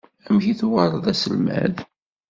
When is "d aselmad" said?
1.05-1.75